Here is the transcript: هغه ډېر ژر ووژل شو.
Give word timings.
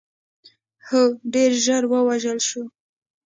هغه 0.87 1.03
ډېر 1.33 1.51
ژر 1.63 1.83
ووژل 1.91 2.39
شو. 2.47 2.63